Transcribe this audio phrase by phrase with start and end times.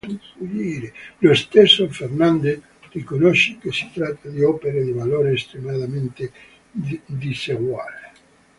[1.19, 2.59] Lo stesso Fernandez
[2.89, 6.31] riconosce che si tratta di opere di valore estremamente
[7.05, 8.11] diseguale.